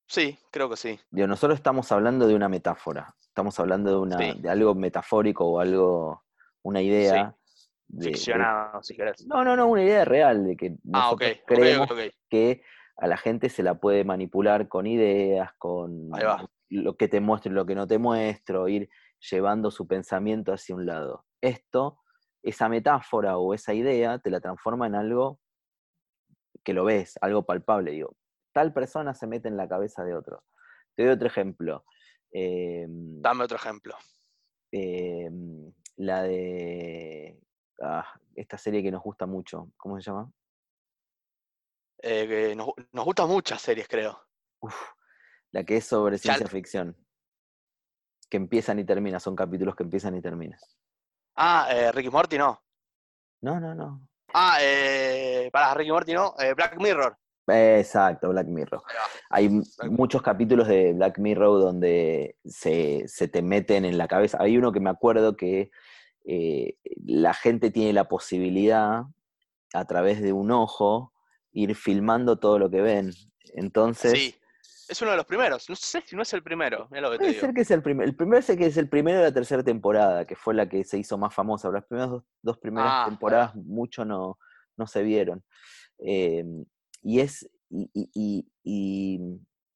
[0.08, 1.00] Sí, creo que sí.
[1.10, 5.60] Digo, nosotros estamos hablando de una metáfora, estamos hablando de, una, de algo metafórico o
[5.60, 6.26] algo,
[6.62, 7.36] una idea.
[8.00, 9.26] Ficcionado, si querés.
[9.26, 11.90] No, no, no, una idea real de que ah, nosotros creemos
[12.30, 12.62] que
[12.98, 16.10] a la gente se la puede manipular con ideas, con
[16.70, 18.90] lo que te muestro y lo que no te muestro, ir
[19.32, 21.26] llevando su pensamiento hacia un lado.
[21.42, 22.02] Esto,
[22.44, 25.40] esa metáfora o esa idea, te la transforma en algo
[26.64, 27.92] que lo ves, algo palpable.
[27.92, 28.16] Digo,
[28.52, 30.44] tal persona se mete en la cabeza de otro.
[30.96, 31.86] Te doy otro ejemplo.
[32.32, 33.96] Em, Dame otro ejemplo.
[34.72, 37.40] Em, la de
[37.82, 40.32] ah, esta serie que nos gusta mucho, ¿cómo se llama?
[42.02, 44.20] Eh, nos, nos, gustan muchas series, creo.
[45.52, 46.96] la que es sobre ciencia ficción.
[48.30, 50.60] Que empiezan y terminan, son capítulos que empiezan y terminan.
[51.36, 52.62] Ah, eh, Ricky Morty no.
[53.42, 54.08] No, no, no.
[54.34, 57.18] Ah, eh, para Ricky Morty no, eh, Black Mirror.
[57.48, 58.82] Exacto, Black Mirror.
[59.30, 64.38] Hay muchos capítulos de Black Mirror donde se, te meten en la cabeza.
[64.42, 65.72] Hay uno que me acuerdo que
[66.30, 69.06] eh, la gente tiene la posibilidad,
[69.74, 71.14] a través de un ojo,
[71.54, 73.12] ir filmando todo lo que ven.
[73.54, 74.12] Entonces.
[74.12, 74.36] Sí,
[74.90, 75.70] es uno de los primeros.
[75.70, 76.90] No sé si no es el primero.
[76.92, 78.10] lo que puede ser que es el primero.
[78.10, 80.84] El primero sé que es el primero de la tercera temporada, que fue la que
[80.84, 81.72] se hizo más famosa.
[81.72, 82.10] Las primeras
[82.42, 84.38] dos, primeras ah, temporadas mucho no,
[84.76, 85.44] no se vieron.
[86.00, 86.66] Em,
[87.04, 88.46] y es, y,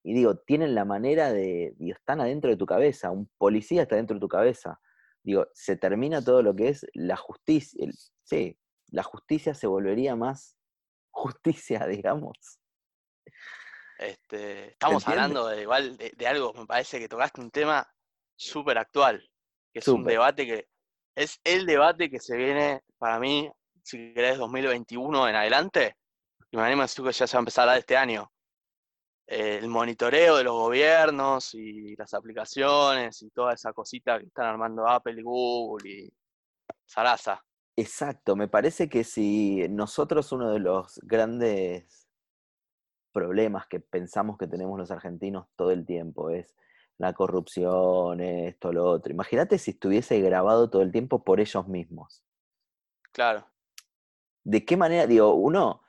[0.03, 4.15] digo, tienen la manera de, digo, están adentro de tu cabeza, un policía está dentro
[4.15, 4.81] de tu cabeza.
[5.23, 7.87] Digo, se termina todo lo que es la justicia,
[8.23, 8.57] sí,
[8.87, 10.57] la justicia se volvería más
[11.11, 12.59] justicia, digamos.
[13.97, 17.87] Este, estamos hablando de, igual de, algo, me parece que tocaste un tema
[18.35, 19.29] súper actual,
[19.71, 20.67] que es un debate que
[21.15, 23.51] es el debate que se viene para mí,
[23.83, 25.97] si querés, 2021 en adelante,
[26.49, 28.31] y me animo a decir que ya se va a empezar a este año.
[29.31, 34.85] El monitoreo de los gobiernos y las aplicaciones y toda esa cosita que están armando
[34.85, 36.13] Apple y Google y
[36.85, 37.41] Sarasa.
[37.77, 42.09] Exacto, me parece que si nosotros uno de los grandes
[43.13, 46.53] problemas que pensamos que tenemos los argentinos todo el tiempo es
[46.97, 49.13] la corrupción, esto, lo otro.
[49.13, 52.21] Imagínate si estuviese grabado todo el tiempo por ellos mismos.
[53.13, 53.47] Claro.
[54.43, 55.07] ¿De qué manera?
[55.07, 55.81] Digo, uno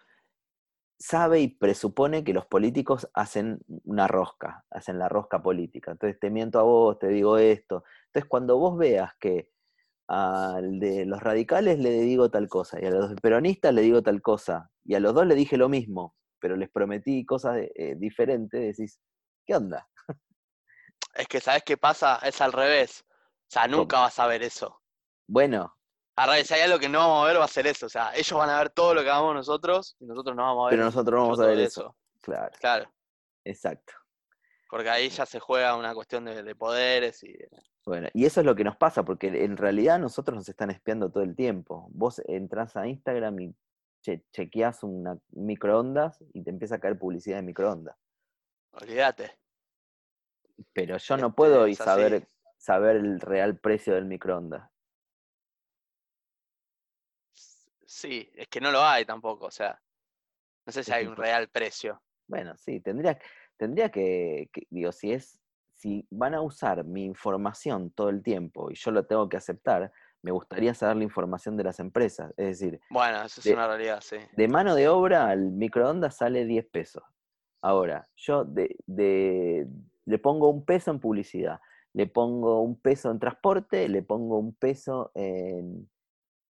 [1.02, 5.90] sabe y presupone que los políticos hacen una rosca, hacen la rosca política.
[5.90, 7.82] Entonces te miento a vos, te digo esto.
[8.06, 9.50] Entonces cuando vos veas que
[10.06, 14.22] al de los radicales le digo tal cosa, y a los peronistas le digo tal
[14.22, 18.76] cosa, y a los dos le dije lo mismo, pero les prometí cosas eh, diferentes,
[18.76, 19.00] decís,
[19.44, 19.88] ¿qué onda?
[21.14, 22.20] Es que, ¿sabes qué pasa?
[22.22, 23.04] Es al revés.
[23.08, 24.80] O sea, nunca vas a ver eso.
[25.28, 25.74] Bueno.
[26.16, 27.86] Revés, si hay algo que no vamos a ver, va a ser eso.
[27.86, 30.62] O sea, ellos van a ver todo lo que hagamos nosotros y nosotros no vamos
[30.62, 30.72] a ver.
[30.78, 31.96] Pero nosotros no vamos a ver eso.
[32.20, 32.52] Claro.
[32.60, 32.92] Claro.
[33.44, 33.94] Exacto.
[34.68, 37.36] Porque ahí ya se juega una cuestión de, poderes y...
[37.84, 41.10] Bueno, y eso es lo que nos pasa, porque en realidad nosotros nos están espiando
[41.10, 41.88] todo el tiempo.
[41.90, 43.54] Vos entras a Instagram y
[44.02, 47.96] che chequeás una microondas y te empieza a caer publicidad de microondas.
[48.72, 49.38] Olvídate.
[50.72, 54.71] Pero yo no puedo y saber, saber el real precio del microondas.
[58.02, 59.80] Sí, es que no lo hay tampoco, o sea,
[60.66, 62.02] no sé si hay un real precio.
[62.26, 63.16] Bueno, sí, tendría,
[63.56, 65.40] tendría que, digo, si es,
[65.72, 69.92] si van a usar mi información todo el tiempo y yo lo tengo que aceptar,
[70.20, 72.34] me gustaría saber la información de las empresas.
[72.36, 74.16] Es decir, bueno, eso es una realidad, sí.
[74.36, 77.04] De mano de obra al microondas sale 10 pesos.
[77.60, 79.68] Ahora, yo de,
[80.06, 81.60] le pongo un peso en publicidad,
[81.92, 85.88] le pongo un peso en transporte, le pongo un peso en,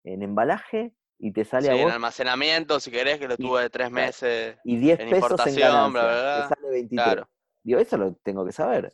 [0.03, 1.83] embalaje y te sale a vos.
[1.83, 4.59] en almacenamiento, si querés, que lo tuve de tres meses.
[4.65, 7.27] Y 10 pesos en ganancia, te sale 23.
[7.63, 8.93] Digo, eso lo tengo que saber.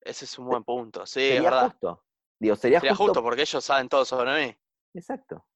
[0.00, 1.70] Ese es un buen punto, sí, sería es verdad.
[1.70, 2.04] justo.
[2.40, 3.22] Digo, sería, sería justo...
[3.22, 4.56] porque ellos saben todo sobre mí.
[4.92, 5.46] Exacto.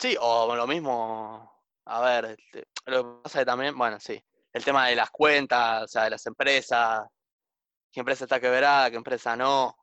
[0.00, 4.20] Sí, o lo mismo, a ver, este, lo que pasa es que también, bueno, sí,
[4.52, 7.06] el tema de las cuentas, o sea, de las empresas,
[7.92, 9.76] qué empresa está quebrada, qué empresa no.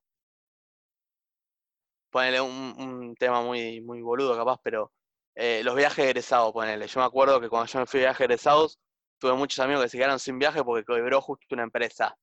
[2.10, 4.92] Ponele un, un tema muy, muy boludo capaz, pero
[5.36, 6.88] eh, los viajes egresados, ponele.
[6.88, 8.80] Yo me acuerdo que cuando yo me fui de viajes egresados,
[9.20, 12.16] tuve muchos amigos que se quedaron sin viaje porque quebró justo una empresa.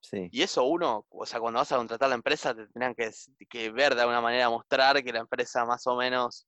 [0.00, 0.28] Sí.
[0.30, 3.10] Y eso uno, o sea, cuando vas a contratar la empresa, te tenían que,
[3.48, 6.46] que ver de alguna manera, mostrar que la empresa más o menos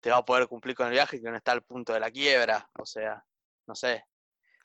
[0.00, 2.00] te va a poder cumplir con el viaje y que no está al punto de
[2.00, 2.68] la quiebra.
[2.78, 3.24] O sea,
[3.66, 4.04] no sé.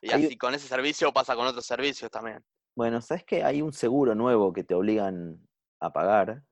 [0.02, 2.44] Y así con ese servicio pasa con otros servicios también.
[2.76, 5.48] Bueno, ¿sabes que hay un seguro nuevo que te obligan
[5.80, 6.44] a pagar?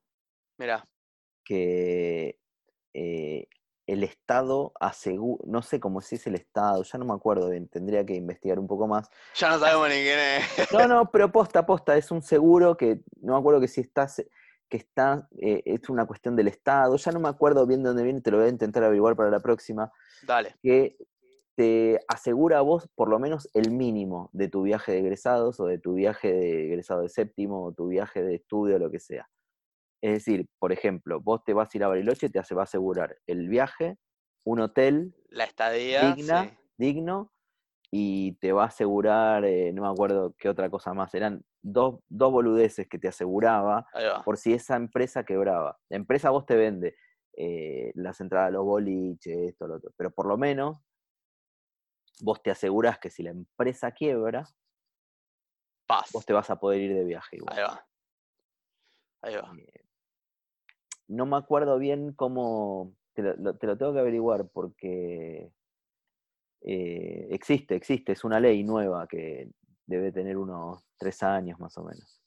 [0.59, 0.87] Mira.
[1.43, 2.37] Que
[2.93, 3.47] eh,
[3.87, 7.67] el Estado asegura, no sé cómo si es el Estado, ya no me acuerdo bien,
[7.69, 9.09] tendría que investigar un poco más.
[9.35, 10.71] Ya no sabemos ni quién es.
[10.71, 14.05] No, no, pero posta, posta, es un seguro que no me acuerdo que si está,
[14.69, 18.03] que está, eh, es una cuestión del Estado, ya no me acuerdo bien de dónde
[18.03, 19.91] viene, te lo voy a intentar averiguar para la próxima.
[20.21, 20.55] Dale.
[20.61, 20.97] Que
[21.55, 25.65] te asegura a vos por lo menos el mínimo de tu viaje de egresados o
[25.65, 29.27] de tu viaje de egresado de séptimo o tu viaje de estudio, lo que sea.
[30.01, 33.17] Es decir, por ejemplo, vos te vas a ir a Bariloche, te va a asegurar
[33.27, 33.97] el viaje,
[34.45, 37.33] un hotel, la estadía, digna, digno,
[37.91, 41.99] y te va a asegurar, eh, no me acuerdo qué otra cosa más, eran dos,
[42.07, 43.87] dos boludeces que te aseguraba
[44.23, 45.77] por si esa empresa quebraba.
[45.89, 46.95] La empresa vos te vende
[47.35, 50.77] eh, las entradas a los boliches, esto, lo otro, pero por lo menos
[52.21, 54.45] vos te asegurás que si la empresa quiebra,
[56.13, 57.57] vos te vas a poder ir de viaje igual.
[57.57, 57.87] Ahí va.
[59.21, 59.53] Ahí va.
[59.57, 59.88] Eh,
[61.09, 65.51] no me acuerdo bien cómo, te lo, tengo que averiguar porque
[66.61, 69.49] eh, existe, existe, es una ley nueva que
[69.85, 72.21] debe tener unos tres años más o menos.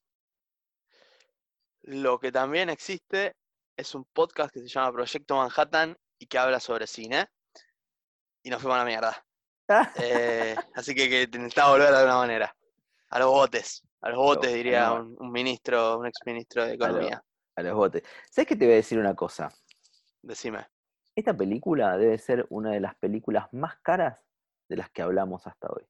[1.83, 3.37] Lo que también existe
[3.77, 7.29] es un podcast que se llama Proyecto Manhattan y que habla sobre cine.
[8.45, 9.27] Y nos fuimos a la mierda.
[10.03, 12.55] Eh, así que, que necesitaba volver de alguna manera.
[13.09, 13.83] A los botes.
[14.03, 17.25] A los botes, diría un, ministro, un ex ministro de Economía.
[17.57, 18.03] A, los botes.
[18.31, 19.53] ¿Sabes que te voy a decir una cosa?
[20.23, 20.67] Decime.
[21.15, 24.19] Esta película debe ser una de las películas más caras
[24.69, 25.87] de las que hablamos hasta hoy.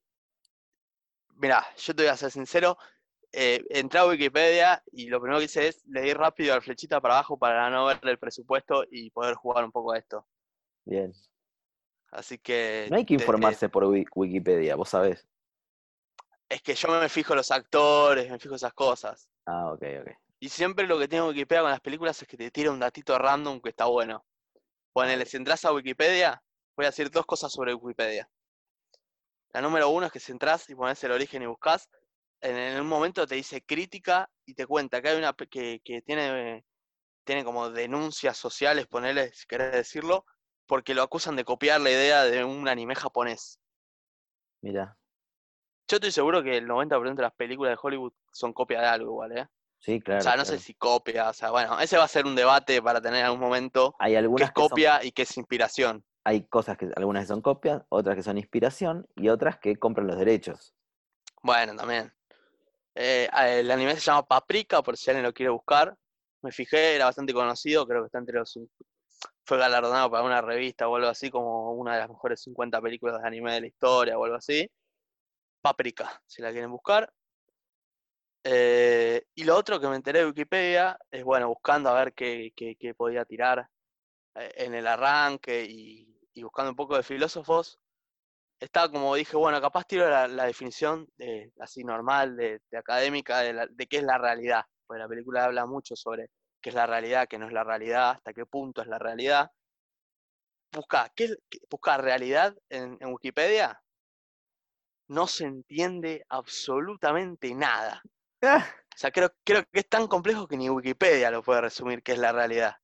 [1.37, 2.77] Mirá, yo te voy a ser sincero.
[3.33, 7.15] Eh, entré a Wikipedia y lo primero que hice es leer rápido la flechita para
[7.15, 10.27] abajo para no ver el presupuesto y poder jugar un poco a esto.
[10.85, 11.13] Bien,
[12.13, 12.89] Así que...
[12.91, 15.27] No hay que informarse por Wikipedia, vos sabés.
[16.47, 19.31] Es que yo me fijo los actores, me fijo esas cosas.
[19.47, 20.11] Ah, ok, ok.
[20.43, 23.17] Y siempre lo que tengo Wikipedia con las películas es que te tira un datito
[23.17, 24.25] random que está bueno.
[24.93, 26.43] Ponele, si entras a Wikipedia,
[26.77, 28.29] voy a decir dos cosas sobre Wikipedia.
[29.53, 31.89] La número uno es que si entras y pones el origen y buscas,
[32.41, 36.65] en, un momento te dice crítica y te cuenta que hay una que, que tiene,
[37.23, 40.27] tiene como denuncias sociales, ponele, si querés decirlo,
[40.67, 43.61] porque lo acusan de copiar la idea de un anime japonés.
[44.61, 44.99] Mira.
[45.87, 49.07] Yo estoy seguro que el 90% de las películas de Hollywood son copia de algo
[49.07, 49.49] igual, ¿eh?
[49.83, 50.21] Sí, claro.
[50.21, 52.81] O sea, no sé si copia, o sea, bueno, ese va a ser un debate
[52.81, 56.05] para tener en algún momento hay algunas que es copia y que es inspiración.
[56.23, 60.07] Hay cosas que algunas que son copias, otras que son inspiración y otras que compran
[60.07, 60.73] los derechos.
[61.43, 62.13] Bueno, también.
[62.95, 65.97] Eh, el anime se llama Paprika, por si alguien lo quiere buscar.
[66.43, 68.57] me fijé, era bastante conocido, creo que está entre los...
[69.45, 73.21] Fue galardonado para una revista o algo así, como una de las mejores 50 películas
[73.21, 74.71] de anime de la historia o algo así.
[75.61, 77.13] Paprika, si la quieren buscar.
[78.45, 82.53] Eh, y lo otro que me enteré de Wikipedia es, bueno, buscando a ver qué,
[82.57, 83.69] qué, qué podía tirar
[84.35, 86.09] eh, en el arranque y,
[86.43, 87.79] buscando un poco de filósofos,
[88.61, 93.99] estaba como dije, bueno, capaz tiro la, definición de, así normal, de, académica, de, qué
[93.99, 94.65] es la realidad.
[94.87, 98.11] Porque la película habla mucho sobre qué es la realidad, qué no es la realidad,
[98.13, 99.51] hasta qué punto es la realidad.
[100.73, 101.37] Busca, ¿qué,
[101.71, 103.81] busca realidad en Wikipedia?
[105.09, 108.03] No se entiende absolutamente nada.
[108.43, 112.03] Ah, O sea, creo, creo que es tan complejo que ni Wikipedia lo puede resumir
[112.03, 112.77] qué es la realidad.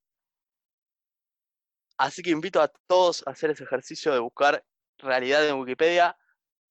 [1.97, 4.65] Así que invito a todos a hacer ese ejercicio de buscar
[4.99, 6.17] realidad en Wikipedia.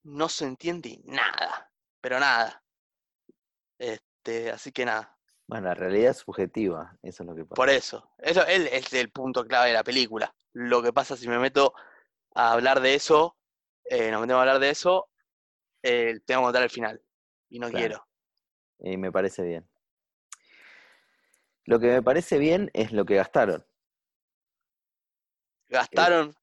[0.03, 1.71] No se entiende nada,
[2.01, 2.63] pero nada.
[3.79, 7.55] Este, así que nada, Bueno, la realidad es subjetiva, eso es lo que pasa.
[7.55, 8.11] por eso.
[8.17, 10.33] Eso es, es el punto clave de la película.
[10.53, 11.73] Lo que pasa si me meto
[12.35, 13.37] a hablar de eso,
[13.85, 15.09] eh, nos metemos a hablar de eso,
[15.83, 17.01] eh, tengo que contar el final.
[17.49, 17.79] Y no Claro.
[17.79, 18.07] quiero.
[18.79, 19.67] Y me parece bien.
[21.65, 23.65] Lo que me parece bien es lo que gastaron.
[25.69, 26.33] Gastaron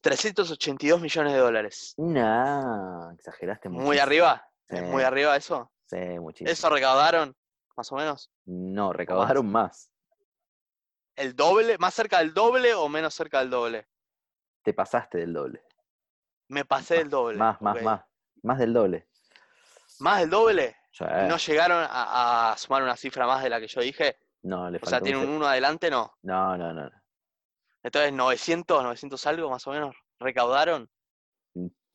[0.00, 1.94] 382 millones de dólares.
[1.98, 3.84] No, exageraste mucho.
[3.84, 4.46] Muy arriba.
[4.68, 4.84] ¿Es Sí.
[4.86, 5.70] muy arriba eso?
[5.86, 6.50] Sí, muchísimo.
[6.50, 7.36] ¿Eso recaudaron?
[7.76, 8.30] Más o menos.
[8.46, 9.90] No, recaudaron más.
[11.16, 11.76] ¿El doble?
[11.78, 13.86] ¿Más cerca del doble o menos cerca del doble?
[14.62, 15.62] Te pasaste del doble.
[16.48, 17.38] Me pasé del doble.
[17.38, 18.04] Más, más, más.
[18.42, 19.08] Más del doble.
[20.00, 20.76] ¿Más del doble?
[20.92, 21.04] Sí.
[21.04, 24.16] ¿Y ¿No llegaron a, a sumar una cifra más de la que yo dije?
[24.42, 26.12] No, le O sea, tiene un un ce- uno adelante, no.
[26.22, 26.90] No, no, no.
[27.82, 29.94] Entonces, 900, 900 algo más o menos.
[30.18, 30.88] ¿Recaudaron?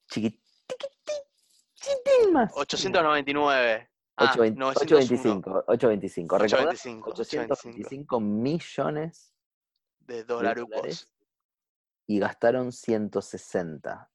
[0.10, 0.40] Chiquitín,
[2.34, 2.52] más.
[2.56, 3.90] 899.
[4.18, 6.38] Ah, 820 901 825, 825.
[6.38, 9.34] Recordá, 825, 825 millones
[10.00, 10.76] de de dolarucos.
[10.76, 11.14] dólares
[12.08, 14.12] y gastaron 160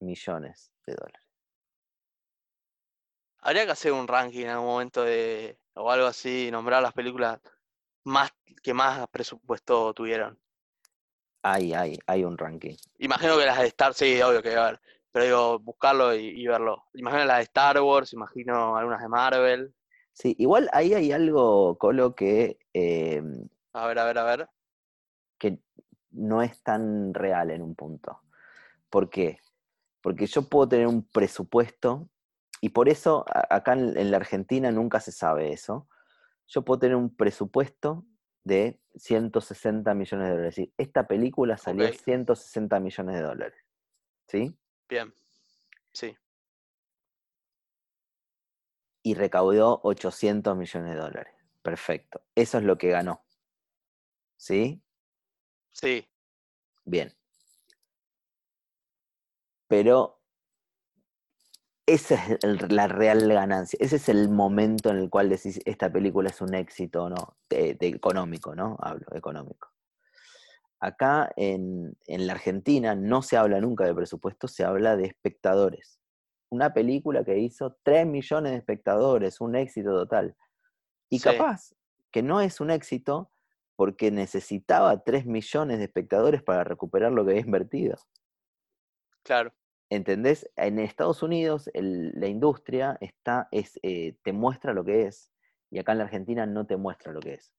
[0.00, 1.21] millones de dólares.
[3.42, 7.40] Habría que hacer un ranking en algún momento de, o algo así, nombrar las películas
[8.04, 10.40] más que más presupuesto tuvieron.
[11.42, 12.76] Hay, hay, hay un ranking.
[12.98, 16.26] Imagino que las de Star, sí, obvio que va a haber, pero digo, buscarlo y,
[16.42, 16.86] y verlo.
[16.94, 19.74] Imagino las de Star Wars, imagino algunas de Marvel.
[20.12, 23.22] Sí, igual ahí hay algo, Colo, que, eh,
[23.74, 24.48] A ver, a ver, a ver.
[25.38, 25.58] que
[26.10, 28.22] no es tan real en un punto.
[28.90, 29.40] ¿Por qué?
[30.02, 32.10] Porque yo puedo tener un presupuesto
[32.62, 35.88] y por eso acá en, en la Argentina nunca se sabe eso.
[36.46, 38.06] Yo puedo tener un presupuesto
[38.44, 40.52] de 160 millones de dólares.
[40.52, 41.94] Es decir, esta película salió Ok.
[41.94, 43.64] 160 millones de dólares.
[44.28, 44.56] ¿Sí?
[44.88, 45.12] Bien.
[45.92, 46.16] Sí,
[49.02, 51.34] Y recaudó 800 millones de dólares.
[51.62, 52.22] Perfecto.
[52.36, 53.24] Eso es lo que ganó.
[54.36, 54.80] ¿Sí?
[55.72, 56.08] sí,
[56.84, 57.12] Bien.
[59.66, 60.21] Pero
[61.86, 63.76] esa es el- la real ganancia.
[63.80, 67.36] Ese es el momento en el cual decís esta película es un éxito o no,
[67.48, 68.76] de, de económico, ¿no?
[68.80, 69.68] Hablo, económico.
[70.80, 76.00] Acá en, en la Argentina no se habla nunca de presupuesto, se habla de espectadores.
[76.50, 80.36] Una película que hizo 3 millones de espectadores, un éxito total.
[81.08, 81.24] Y Sí.
[81.24, 81.72] capaz
[82.10, 83.30] que no es un éxito
[83.76, 87.96] porque necesitaba 3 millones de espectadores para recuperar lo que había invertido.
[89.22, 89.52] claro.
[89.92, 90.50] ¿Entendés?
[90.56, 95.30] En Estados Unidos el- la industria está, es, eh, te muestra lo que es
[95.68, 97.52] y acá en la Argentina no te muestra lo que es.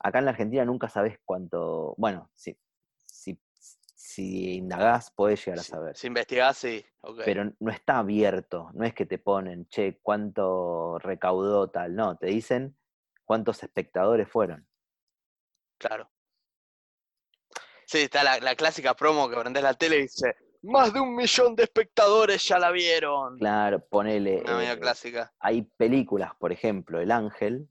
[0.00, 2.54] Acá en la Argentina nunca sabes cuánto, bueno, si,
[3.06, 3.40] si,
[3.94, 6.84] si indagás podés llegar a Si, saber, si investigás, sí.
[7.24, 12.26] pero no está abierto, no es que te ponen, che, cuánto recaudó tal, no, te
[12.26, 12.76] dicen
[13.24, 14.68] cuántos espectadores fueron.
[15.78, 16.10] Claro.
[17.86, 21.14] Sí, está la, la clásica promo que prendés la tele y dice, más de un
[21.14, 23.38] millón de espectadores ya la vieron.
[23.38, 24.42] Claro, ponele...
[24.42, 25.32] Una eh, clásica.
[25.38, 27.68] hay películas, por ejemplo, El Ángel,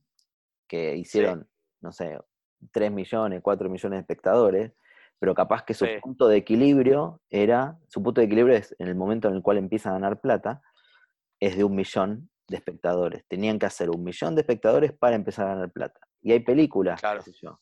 [0.67, 1.47] que hicieron,
[1.81, 2.19] no sé,
[2.71, 4.71] 3 millones, 4 millones de espectadores,
[5.19, 5.91] pero capaz que su Sí.
[6.01, 9.57] punto de equilibrio era, su punto de equilibrio es en el momento en el cual
[9.57, 10.61] empieza a ganar plata,
[11.39, 13.25] es de un millón de espectadores.
[13.27, 15.99] Tenían que hacer un millón de espectadores para empezar a ganar plata.
[16.21, 17.21] Y hay películas, qué Claro.
[17.21, 17.59] sé yo,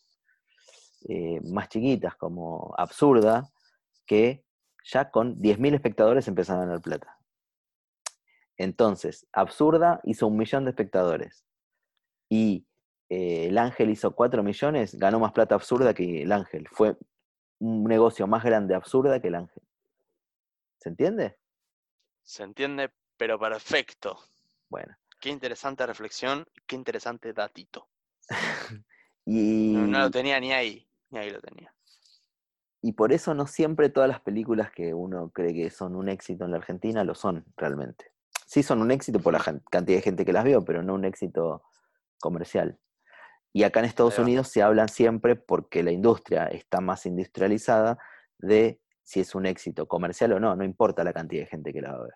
[1.09, 3.49] eh, más chiquitas como Absurda,
[4.05, 4.43] que
[4.84, 7.17] ya con 10.000 espectadores empiezan a ganar plata.
[8.57, 11.45] Entonces, Absurda hizo un millón de espectadores
[12.29, 12.65] y
[13.09, 16.67] eh, el Ángel hizo 4 millones, ganó más plata Absurda que el Ángel.
[16.69, 16.97] Fue
[17.59, 19.63] un negocio más grande Absurda que el Ángel.
[20.77, 21.38] ¿Se entiende?
[22.23, 24.17] Se entiende, pero perfecto.
[24.69, 27.88] Bueno, Qué interesante reflexión, qué interesante datito.
[29.25, 31.71] y, No, no lo tenía ni ahí, ni ahí lo tenía.
[32.82, 36.45] Y por eso no siempre todas las películas que uno cree que son un éxito
[36.45, 38.11] en la Argentina lo son realmente.
[38.47, 41.05] Sí son un éxito por la cantidad de gente que las vio, pero no un
[41.05, 41.63] éxito
[42.19, 42.79] comercial.
[43.53, 44.17] Y acá en Estados.
[44.17, 47.97] Unidos se hablan siempre porque la industria está más industrializada
[48.39, 51.82] de si es un éxito comercial o no, no importa la cantidad de gente que
[51.82, 52.13] la va a ver.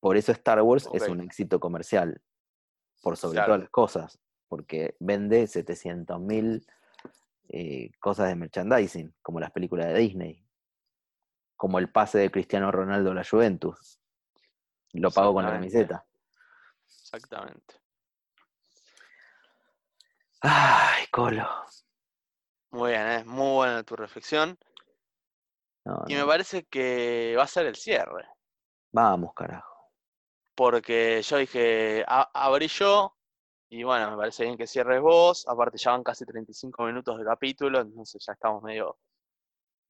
[0.00, 2.20] Por eso Star Wars es un éxito comercial,
[3.02, 3.48] por sobre Claro.
[3.48, 6.64] todas las cosas, porque vende 700.000
[7.48, 10.44] eh, cosas de merchandising, como las películas de Disney,
[11.56, 14.00] como el pase de Cristiano Ronaldo a la Juventus.
[14.92, 16.06] Lo pago con la camiseta.
[16.86, 17.74] Exactamente.
[20.40, 21.48] Ay, Colo.
[22.70, 24.58] Muy bien, es muy buena tu reflexión.
[25.84, 26.20] No, Y no.
[26.20, 28.26] me parece que va a ser el cierre.
[28.92, 29.74] Vamos, carajo.
[30.54, 33.16] Porque yo dije, "A- abrí yo.
[33.70, 35.46] Y bueno, me parece bien que cierres vos.
[35.48, 37.80] Aparte, ya van casi 35 minutos de capítulo.
[37.80, 38.98] Entonces ya estamos medio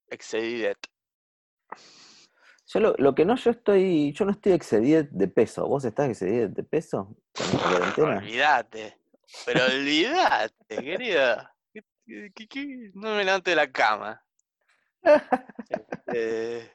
[0.07, 0.77] exceded.
[2.67, 5.67] Yo lo, lo que no, yo estoy, yo no estoy excedido de peso.
[5.67, 7.15] ¿Vos estás excedido de peso?
[7.97, 8.97] Olvídate.
[9.45, 11.55] Pero olvídate, querida.
[11.73, 12.91] ¿Qué- qué- qué- qué?
[12.93, 14.23] No me levante de la cama.
[16.11, 16.71] Este,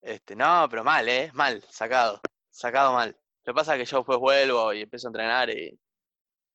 [0.00, 1.30] este, no, pero mal, ¿eh?
[1.34, 2.20] Mal, sacado.
[2.50, 3.14] Sacado mal.
[3.44, 5.78] Lo que pasa es que yo después vuelvo y empiezo a entrenar y,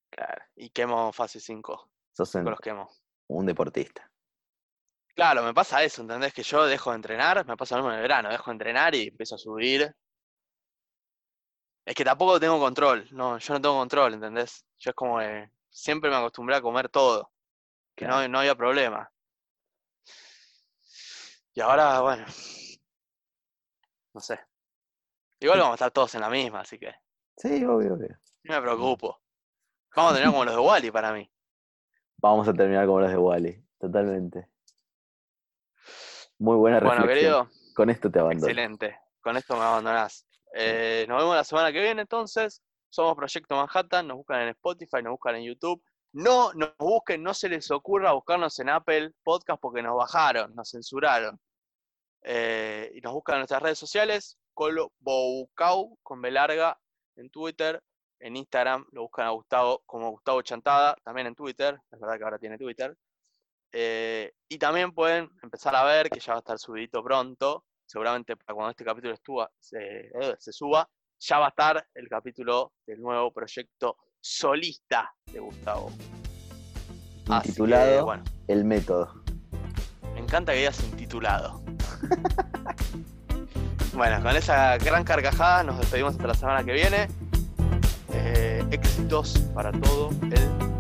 [0.09, 1.89] Claro, y quemo fase 5.
[2.13, 2.89] sos un, los quemo.
[3.27, 4.09] un deportista.
[5.13, 6.33] Claro, me pasa eso, ¿entendés?
[6.33, 8.93] Que yo dejo de entrenar, me pasa lo mismo en el verano, dejo de entrenar
[8.95, 9.93] y empiezo a subir.
[11.85, 14.65] Es que tampoco tengo control, no, yo no tengo control, ¿entendés?
[14.77, 17.31] Yo es como que siempre me acostumbré a comer todo,
[17.95, 18.21] que Claro.
[18.23, 19.11] no, no había problema.
[21.53, 22.25] Y ahora, bueno,
[24.13, 24.39] no sé.
[25.39, 26.93] Igual vamos a estar todos en la misma, así que
[27.37, 28.19] Sí, obvio, obvio.
[28.43, 29.21] no me preocupo.
[29.97, 31.27] Vamos a tener como los de Wally para mí.
[32.17, 34.47] Vamos a terminar como los de Wally, totalmente.
[36.37, 37.47] Muy buena Bueno, reflexión.
[37.47, 38.47] querido, Con esto te abandono.
[38.47, 38.99] Excelente.
[39.21, 40.27] Con esto me abandonás.
[40.53, 42.61] Eh, nos vemos la semana que viene entonces.
[42.89, 44.07] Somos Proyecto Manhattan.
[44.07, 45.83] Nos buscan en Spotify, nos buscan en YouTube.
[46.13, 50.69] No nos busquen, no se les ocurra buscarnos en Apple Podcast porque nos bajaron, nos
[50.69, 51.39] censuraron.
[52.21, 54.37] Eh, y nos buscan en nuestras redes sociales.
[54.53, 56.79] Colo Boucau con B larga
[57.15, 57.81] en Twitter.
[58.19, 61.79] En Instagram lo buscan a Gustavo como Gustavo Chantada, también en Twitter.
[61.91, 62.95] Es verdad que ahora tiene Twitter.
[63.71, 68.35] Eh, y también pueden empezar a ver que ya va a estar subidito pronto seguramente
[68.35, 70.89] para cuando este capítulo estuva- se, eh, se suba,
[71.19, 75.89] ya va a estar el capítulo del nuevo proyecto solista de Gustavo.
[77.29, 79.23] Así que, Intitulado bueno, El método.
[80.13, 81.61] me encanta que digas intitulado.
[83.93, 87.07] bueno, con esa gran carcajada nos despedimos hasta la semana que viene.
[88.13, 90.76] Eh, éxitos para todo el